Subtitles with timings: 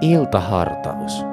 [0.00, 1.24] Iltahartaus.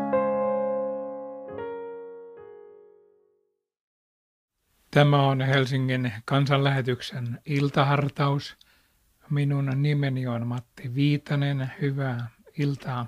[4.91, 8.57] Tämä on Helsingin kansanlähetyksen iltahartaus.
[9.29, 11.71] Minun nimeni on Matti Viitanen.
[11.81, 13.07] Hyvää iltaa.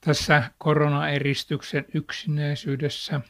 [0.00, 3.20] Tässä koronaeristyksen yksinäisyydessä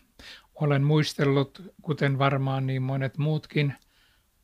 [0.54, 3.74] olen muistellut, kuten varmaan niin monet muutkin,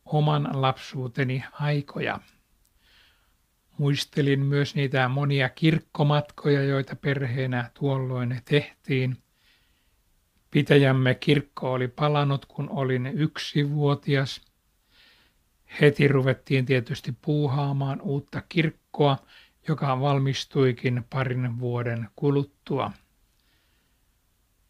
[0.04, 2.20] oman lapsuuteni aikoja.
[3.78, 9.16] Muistelin myös niitä monia kirkkomatkoja, joita perheenä tuolloin tehtiin.
[10.50, 14.40] Pitäjämme kirkko oli palannut, kun olin yksivuotias.
[15.80, 19.18] Heti ruvettiin tietysti puuhaamaan uutta kirkkoa,
[19.68, 22.92] joka valmistuikin parin vuoden kuluttua.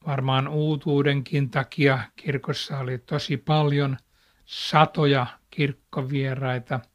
[0.06, 3.96] Varmaan uutuudenkin takia kirkossa oli tosi paljon
[4.44, 6.80] satoja kirkkovieraita–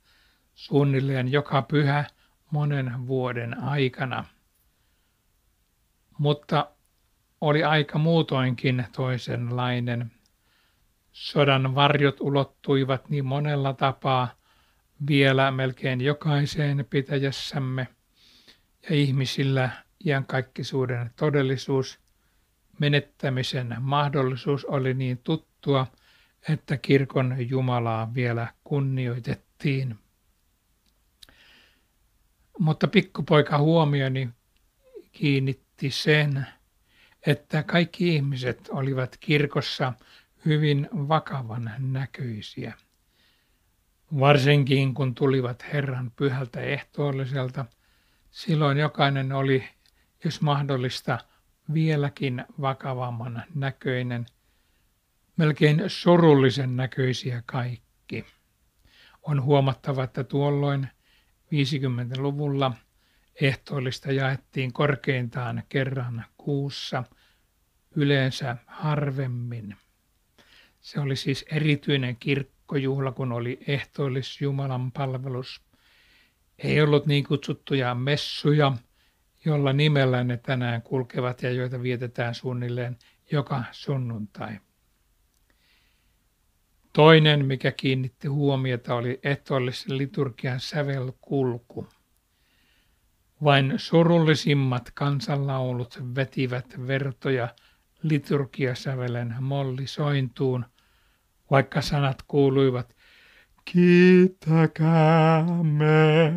[0.58, 2.06] suunnilleen joka pyhä
[2.52, 4.26] monen vuoden aikana.
[6.18, 6.72] Mutta
[7.42, 10.12] oli aika muutoinkin toisenlainen.
[11.12, 14.28] Sodan varjot ulottuivat niin monella tapaa
[15.08, 17.88] vielä melkein jokaiseen pitäjässämme,
[18.90, 19.70] ja ihmisillä
[20.06, 22.00] iankaikkisuuden todellisuus,
[22.80, 25.88] menettämisen mahdollisuus oli niin tuttua,
[26.50, 30.00] että kirkon Jumalaa vielä kunnioitettiin.
[32.60, 34.30] Mutta pikkupoika huomioni
[35.12, 36.48] kiinnitti sen,
[37.26, 39.94] että kaikki ihmiset olivat kirkossa
[40.46, 42.74] hyvin vakavan näköisiä.
[44.20, 47.66] Varsinkin kun tulivat Herran pyhältä ehtoolliselta,
[48.32, 49.64] silloin jokainen oli,
[50.24, 51.20] jos mahdollista,
[51.74, 54.26] vieläkin vakavamman näköinen,
[55.38, 58.26] melkein surullisen näköisiä kaikki.
[59.22, 60.88] On huomattava, että tuolloin
[61.54, 62.74] 50-luvulla
[63.42, 67.04] ehtoollista jaettiin korkeintaan kerran kuussa,
[67.96, 69.76] yleensä harvemmin.
[70.80, 75.62] Se oli siis erityinen kirkkojuhla, kun oli ehtoollis Jumalan palvelus.
[76.58, 78.72] Ei ollut niin kutsuttuja messuja,
[79.46, 82.98] jolla nimellä ne tänään kulkevat ja joita vietetään suunnilleen
[83.32, 84.60] joka sunnuntai.
[86.98, 91.88] Toinen, mikä kiinnitti huomiota, oli ehtoollisen liturgian sävelkulku.
[93.44, 97.50] Vain surullisimmat kansanlaulut vetivät vertoja
[98.04, 100.66] liturgiasävelen mollisointuun,
[101.52, 102.96] vaikka sanat kuuluivat
[103.66, 106.34] Kiittäkäämme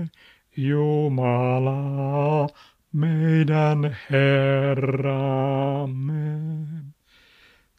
[0.56, 2.49] Jumalaa,
[2.93, 6.41] meidän Herramme.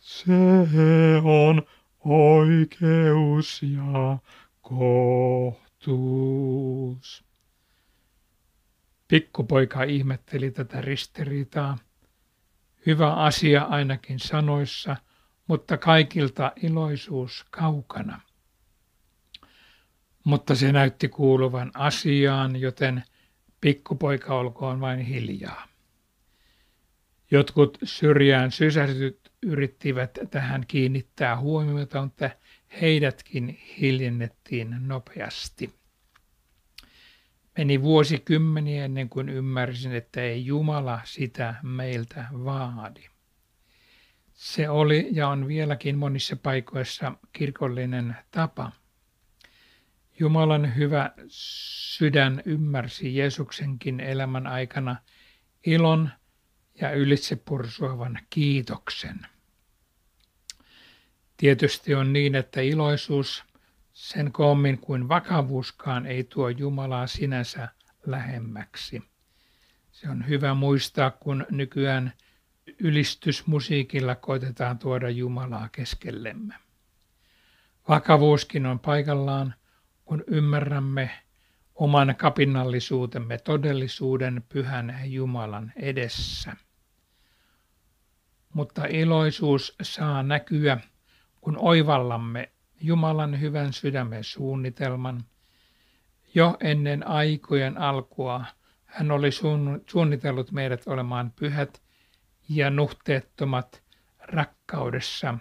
[0.01, 0.33] Se
[1.23, 1.63] on
[2.05, 4.17] oikeus ja
[5.81, 7.25] kohtuus.
[9.07, 11.77] Pikkupoika ihmetteli tätä ristiriitaa.
[12.85, 14.95] Hyvä asia ainakin sanoissa,
[15.47, 18.21] mutta kaikilta iloisuus kaukana.
[20.23, 23.03] Mutta se näytti kuuluvan asiaan, joten
[23.61, 25.70] pikkupoika olkoon vain hiljaa.
[27.31, 32.29] Jotkut syrjään sysätyt yrittivät tähän kiinnittää huomiota, mutta
[32.81, 35.73] heidätkin hiljennettiin nopeasti.
[37.57, 43.03] Meni vuosikymmeniä ennen kuin ymmärsin, että ei Jumala sitä meiltä vaadi.
[44.33, 48.71] Se oli ja on vieläkin monissa paikoissa kirkollinen tapa.
[50.19, 54.95] Jumalan hyvä sydän ymmärsi Jeesuksenkin elämän aikana
[55.65, 56.09] ilon
[56.81, 59.19] ja ylitsepursuavan kiitoksen.
[61.37, 63.43] Tietysti on niin, että iloisuus
[63.93, 67.69] sen koommin kuin vakavuuskaan ei tuo Jumalaa sinänsä
[68.05, 69.03] lähemmäksi.
[69.91, 72.13] Se on hyvä muistaa, kun nykyään
[72.79, 76.55] ylistysmusiikilla koitetaan tuoda Jumalaa keskellemme.
[77.89, 79.53] Vakavuuskin on paikallaan,
[80.05, 81.11] kun ymmärrämme
[81.81, 86.55] oman kapinallisuutemme todellisuuden pyhän Jumalan edessä.
[88.53, 90.77] Mutta iloisuus saa näkyä
[91.41, 92.51] kun oivallamme
[92.81, 95.23] Jumalan hyvän sydämen suunnitelman,
[96.35, 98.45] jo ennen aikojen alkua
[98.85, 99.29] hän oli
[99.87, 101.81] suunnitellut meidät olemaan pyhät
[102.49, 103.83] ja nuhteettomat
[104.19, 105.37] rakkaudessa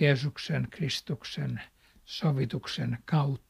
[0.00, 1.60] Jeesuksen Kristuksen
[2.04, 3.47] sovituksen kautta.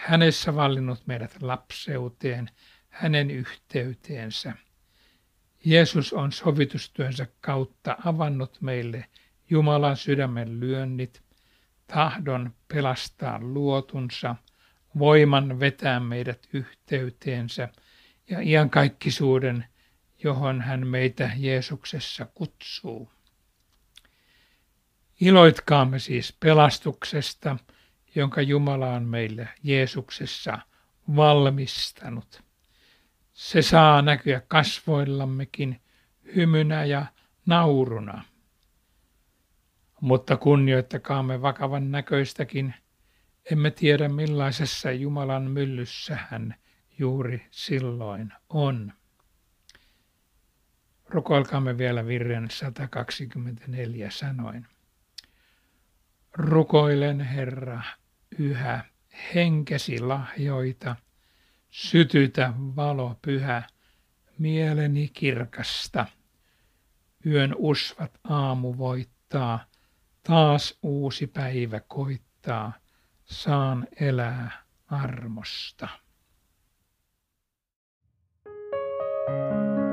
[0.00, 2.50] Hänessä vallinnut meidät lapseuteen,
[2.88, 4.52] hänen yhteyteensä.
[5.64, 9.06] Jeesus on sovitustyönsä kautta avannut meille
[9.50, 11.22] Jumalan sydämen lyönnit,
[11.86, 14.36] tahdon pelastaa luotunsa,
[14.98, 17.68] voiman vetää meidät yhteyteensä
[18.30, 19.64] ja iankaikkisuuden
[20.22, 23.10] johon hän meitä Jeesuksessa kutsuu.
[25.20, 27.56] Iloitkaamme siis pelastuksesta,
[28.14, 30.58] jonka Jumala on meille Jeesuksessa
[31.16, 32.42] valmistanut.
[33.32, 35.80] Se saa näkyä kasvoillammekin
[36.36, 37.06] hymynä ja
[37.46, 38.24] nauruna.
[40.00, 42.74] Mutta kunnioittakaamme vakavan näköistäkin,
[43.50, 46.54] emme tiedä millaisessa Jumalan myllyssä hän
[46.98, 48.92] juuri silloin on.
[51.08, 54.66] Rukoilkaamme vielä virren 124 sanoin.
[56.40, 57.82] Rukoilen, Herra,
[58.38, 58.84] yhä
[59.34, 60.96] henkesi lahjoita,
[61.70, 63.62] sytytä valo pyhä,
[64.38, 66.06] mieleni kirkasta.
[67.26, 69.64] Yön usvat aamu voittaa,
[70.22, 72.72] taas uusi päivä koittaa,
[73.24, 74.50] saan elää
[74.86, 75.88] armosta.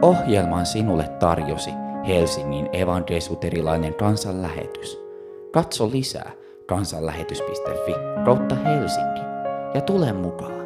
[0.02, 1.72] Ohjelman sinulle tarjosi
[2.08, 5.07] Helsingin evankelisuterilainen kansanlähetys.
[5.52, 6.32] Katso lisää
[6.66, 7.94] kansanlähetys.fi
[8.26, 9.22] kautta Helsinki
[9.74, 10.57] ja tule mukaan.